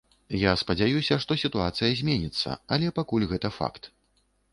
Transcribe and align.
Я 0.43 0.51
спадзяюся, 0.61 1.17
што 1.25 1.35
сітуацыя 1.41 1.89
зменіцца, 1.99 2.55
але 2.79 2.87
пакуль 3.01 3.29
гэта 3.35 3.53
факт. 3.59 3.83